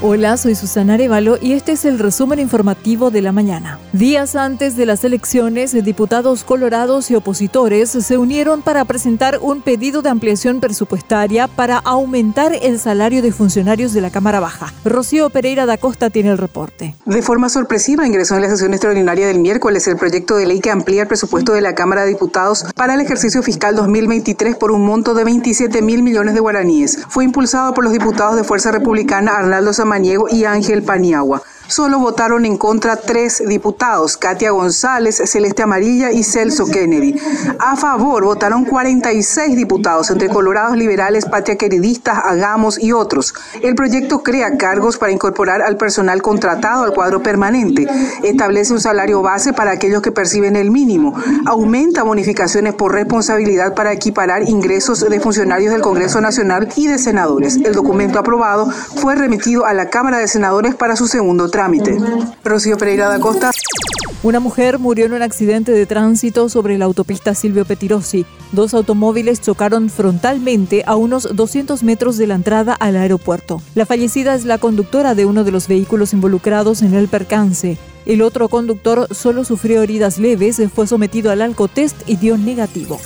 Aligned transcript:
Hola, 0.00 0.36
soy 0.36 0.54
Susana 0.54 0.94
Arevalo 0.94 1.38
y 1.42 1.54
este 1.54 1.72
es 1.72 1.84
el 1.84 1.98
resumen 1.98 2.38
informativo 2.38 3.10
de 3.10 3.20
la 3.20 3.32
mañana. 3.32 3.80
Días 3.92 4.36
antes 4.36 4.76
de 4.76 4.86
las 4.86 5.02
elecciones, 5.02 5.72
diputados 5.84 6.44
colorados 6.44 7.10
y 7.10 7.16
opositores 7.16 7.90
se 7.90 8.16
unieron 8.16 8.62
para 8.62 8.84
presentar 8.84 9.40
un 9.42 9.60
pedido 9.60 10.00
de 10.00 10.10
ampliación 10.10 10.60
presupuestaria 10.60 11.48
para 11.48 11.78
aumentar 11.78 12.52
el 12.62 12.78
salario 12.78 13.22
de 13.22 13.32
funcionarios 13.32 13.92
de 13.92 14.00
la 14.00 14.10
Cámara 14.10 14.38
Baja. 14.38 14.72
Rocío 14.84 15.30
Pereira 15.30 15.66
da 15.66 15.78
Costa 15.78 16.10
tiene 16.10 16.30
el 16.30 16.38
reporte. 16.38 16.94
De 17.04 17.20
forma 17.20 17.48
sorpresiva 17.48 18.06
ingresó 18.06 18.36
en 18.36 18.42
la 18.42 18.50
sesión 18.50 18.74
extraordinaria 18.74 19.26
del 19.26 19.40
miércoles 19.40 19.88
el 19.88 19.96
proyecto 19.96 20.36
de 20.36 20.46
ley 20.46 20.60
que 20.60 20.70
amplía 20.70 21.02
el 21.02 21.08
presupuesto 21.08 21.54
de 21.54 21.60
la 21.60 21.74
Cámara 21.74 22.02
de 22.02 22.10
Diputados 22.10 22.66
para 22.76 22.94
el 22.94 23.00
ejercicio 23.00 23.42
fiscal 23.42 23.74
2023 23.74 24.54
por 24.54 24.70
un 24.70 24.86
monto 24.86 25.14
de 25.14 25.24
27 25.24 25.82
mil 25.82 26.04
millones 26.04 26.34
de 26.34 26.40
guaraníes. 26.40 27.00
Fue 27.08 27.24
impulsado 27.24 27.74
por 27.74 27.82
los 27.82 27.92
diputados 27.92 28.36
de 28.36 28.44
Fuerza 28.44 28.70
Republicana 28.70 29.32
Arnaldo 29.32 29.72
Zamora 29.72 29.87
Maniego 29.88 30.28
y 30.30 30.44
Ángel 30.44 30.82
Paniagua 30.82 31.42
solo 31.68 32.00
votaron 32.00 32.44
en 32.46 32.56
contra 32.56 32.96
tres 32.96 33.42
diputados, 33.46 34.16
Katia 34.16 34.50
González, 34.50 35.22
Celeste 35.26 35.62
Amarilla 35.62 36.10
y 36.10 36.24
Celso 36.24 36.66
Kennedy. 36.66 37.14
A 37.58 37.76
favor 37.76 38.24
votaron 38.24 38.64
46 38.64 39.54
diputados, 39.54 40.10
entre 40.10 40.28
colorados 40.28 40.76
liberales, 40.76 41.26
patria 41.26 41.56
queridistas, 41.56 42.18
Hagamos 42.24 42.82
y 42.82 42.92
otros. 42.92 43.34
El 43.62 43.74
proyecto 43.74 44.22
crea 44.22 44.56
cargos 44.56 44.96
para 44.96 45.12
incorporar 45.12 45.62
al 45.62 45.76
personal 45.76 46.22
contratado 46.22 46.84
al 46.84 46.94
cuadro 46.94 47.22
permanente, 47.22 47.86
establece 48.22 48.72
un 48.72 48.80
salario 48.80 49.22
base 49.22 49.52
para 49.52 49.72
aquellos 49.72 50.02
que 50.02 50.10
perciben 50.10 50.56
el 50.56 50.70
mínimo, 50.70 51.14
aumenta 51.46 52.02
bonificaciones 52.02 52.74
por 52.74 52.92
responsabilidad 52.92 53.74
para 53.74 53.92
equiparar 53.92 54.48
ingresos 54.48 55.08
de 55.08 55.20
funcionarios 55.20 55.72
del 55.72 55.82
Congreso 55.82 56.20
Nacional 56.20 56.68
y 56.76 56.86
de 56.86 56.98
senadores. 56.98 57.56
El 57.56 57.74
documento 57.74 58.18
aprobado 58.18 58.70
fue 58.70 59.14
remitido 59.14 59.66
a 59.66 59.74
la 59.74 59.90
Cámara 59.90 60.18
de 60.18 60.28
Senadores 60.28 60.74
para 60.74 60.96
su 60.96 61.06
segundo 61.06 61.50
trámite. 61.50 61.57
Rocío 62.44 62.78
Pereira 62.78 63.08
da 63.08 63.18
Costa. 63.18 63.50
Una 64.22 64.38
mujer 64.38 64.78
murió 64.78 65.06
en 65.06 65.12
un 65.12 65.22
accidente 65.22 65.72
de 65.72 65.86
tránsito 65.86 66.48
sobre 66.48 66.78
la 66.78 66.84
autopista 66.84 67.34
Silvio 67.34 67.64
Petirosi. 67.64 68.26
Dos 68.52 68.74
automóviles 68.74 69.40
chocaron 69.40 69.90
frontalmente 69.90 70.84
a 70.86 70.94
unos 70.94 71.34
200 71.34 71.82
metros 71.82 72.16
de 72.16 72.28
la 72.28 72.36
entrada 72.36 72.74
al 72.74 72.96
aeropuerto. 72.96 73.60
La 73.74 73.86
fallecida 73.86 74.36
es 74.36 74.44
la 74.44 74.58
conductora 74.58 75.16
de 75.16 75.26
uno 75.26 75.42
de 75.42 75.50
los 75.50 75.66
vehículos 75.66 76.12
involucrados 76.12 76.82
en 76.82 76.94
el 76.94 77.08
percance. 77.08 77.76
El 78.06 78.22
otro 78.22 78.48
conductor 78.48 79.08
solo 79.12 79.44
sufrió 79.44 79.82
heridas 79.82 80.18
leves, 80.18 80.62
fue 80.72 80.86
sometido 80.86 81.32
al 81.32 81.42
alcotest 81.42 81.96
y 82.06 82.16
dio 82.16 82.38
negativo. 82.38 83.00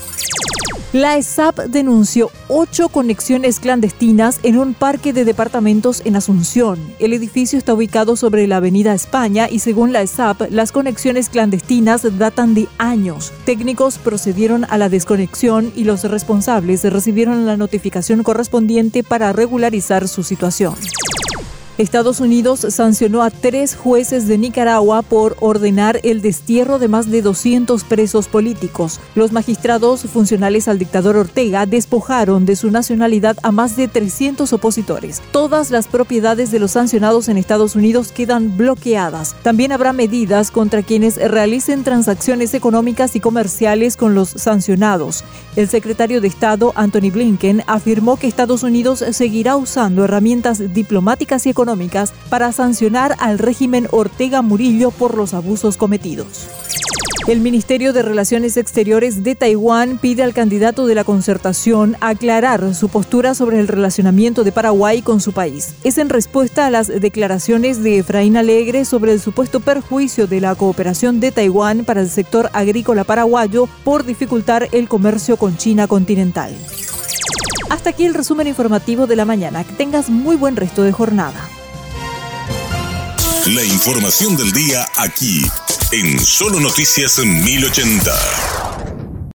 La 0.92 1.16
ESAP 1.16 1.58
denunció 1.68 2.30
ocho 2.48 2.90
conexiones 2.90 3.60
clandestinas 3.60 4.40
en 4.42 4.58
un 4.58 4.74
parque 4.74 5.14
de 5.14 5.24
departamentos 5.24 6.02
en 6.04 6.16
Asunción. 6.16 6.78
El 6.98 7.14
edificio 7.14 7.58
está 7.58 7.72
ubicado 7.72 8.14
sobre 8.14 8.46
la 8.46 8.58
Avenida 8.58 8.92
España 8.92 9.48
y 9.50 9.60
según 9.60 9.94
la 9.94 10.02
ESAP, 10.02 10.50
las 10.50 10.70
conexiones 10.70 11.30
clandestinas 11.30 12.02
datan 12.18 12.52
de 12.52 12.68
años. 12.76 13.32
Técnicos 13.46 13.96
procedieron 13.96 14.66
a 14.68 14.76
la 14.76 14.90
desconexión 14.90 15.72
y 15.74 15.84
los 15.84 16.04
responsables 16.04 16.84
recibieron 16.84 17.46
la 17.46 17.56
notificación 17.56 18.22
correspondiente 18.22 19.02
para 19.02 19.32
regularizar 19.32 20.08
su 20.08 20.22
situación. 20.22 20.74
Estados 21.78 22.20
Unidos 22.20 22.66
sancionó 22.68 23.22
a 23.22 23.30
tres 23.30 23.74
jueces 23.74 24.28
de 24.28 24.36
Nicaragua 24.36 25.00
por 25.00 25.36
ordenar 25.40 26.00
el 26.02 26.20
destierro 26.20 26.78
de 26.78 26.86
más 26.86 27.10
de 27.10 27.22
200 27.22 27.82
presos 27.84 28.28
políticos. 28.28 29.00
Los 29.14 29.32
magistrados 29.32 30.02
funcionales 30.02 30.68
al 30.68 30.78
dictador 30.78 31.16
Ortega 31.16 31.64
despojaron 31.64 32.44
de 32.44 32.56
su 32.56 32.70
nacionalidad 32.70 33.38
a 33.42 33.52
más 33.52 33.74
de 33.74 33.88
300 33.88 34.52
opositores. 34.52 35.22
Todas 35.32 35.70
las 35.70 35.86
propiedades 35.86 36.50
de 36.50 36.58
los 36.58 36.72
sancionados 36.72 37.28
en 37.28 37.38
Estados 37.38 37.74
Unidos 37.74 38.12
quedan 38.12 38.55
bloqueadas. 38.58 39.34
También 39.42 39.72
habrá 39.72 39.94
medidas 39.94 40.50
contra 40.50 40.82
quienes 40.82 41.16
realicen 41.16 41.84
transacciones 41.84 42.52
económicas 42.52 43.16
y 43.16 43.20
comerciales 43.20 43.96
con 43.96 44.14
los 44.14 44.28
sancionados. 44.28 45.24
El 45.56 45.68
secretario 45.68 46.20
de 46.20 46.28
Estado, 46.28 46.72
Anthony 46.77 47.11
Blinken, 47.11 47.62
afirmó 47.66 48.18
que 48.18 48.27
Estados 48.27 48.62
Unidos 48.62 49.02
seguirá 49.12 49.56
usando 49.56 50.05
herramientas 50.05 50.74
diplomáticas 50.74 51.46
y 51.46 51.50
para 52.28 52.52
sancionar 52.52 53.17
al 53.18 53.39
régimen 53.39 53.89
Ortega 53.90 54.42
Murillo 54.42 54.90
por 54.90 55.17
los 55.17 55.34
abusos 55.34 55.77
cometidos. 55.77 56.48
El 57.28 57.39
Ministerio 57.39 57.92
de 57.92 58.02
Relaciones 58.02 58.56
Exteriores 58.56 59.23
de 59.23 59.36
Taiwán 59.36 59.98
pide 59.98 60.24
al 60.24 60.34
candidato 60.34 60.86
de 60.86 60.96
la 60.96 61.05
concertación 61.05 61.96
aclarar 62.00 62.74
su 62.74 62.89
postura 62.89 63.34
sobre 63.34 63.61
el 63.61 63.68
relacionamiento 63.68 64.42
de 64.42 64.50
Paraguay 64.50 65.02
con 65.02 65.20
su 65.20 65.33
país. 65.33 65.77
Es 65.84 65.98
en 65.98 66.08
respuesta 66.08 66.67
a 66.67 66.70
las 66.70 66.89
declaraciones 66.89 67.80
de 67.80 67.98
Efraín 67.98 68.36
Alegre 68.36 68.84
sobre 68.84 69.12
el 69.12 69.20
supuesto 69.20 69.61
perjuicio 69.61 70.27
de 70.27 70.40
la 70.40 70.56
cooperación 70.56 71.20
de 71.20 71.30
Taiwán 71.30 71.84
para 71.84 72.00
el 72.00 72.11
sector 72.11 72.50
agrícola 72.55 73.05
paraguayo 73.05 73.68
por 73.84 74.05
dificultar 74.05 74.68
el 74.73 74.89
comercio 74.89 75.36
con 75.36 75.56
China 75.56 75.86
continental. 75.86 76.52
Hasta 77.72 77.88
aquí 77.88 78.05
el 78.05 78.12
resumen 78.12 78.46
informativo 78.46 79.06
de 79.06 79.16
la 79.16 79.24
mañana. 79.24 79.64
Que 79.64 79.72
tengas 79.72 80.10
muy 80.10 80.36
buen 80.36 80.56
resto 80.56 80.83
de 80.83 80.92
jornada. 80.92 81.48
La 83.46 83.64
información 83.64 84.36
del 84.36 84.52
día 84.52 84.86
aquí, 84.98 85.46
en 85.90 86.20
Solo 86.20 86.61
Noticias 86.61 87.18
1080. 87.24 88.61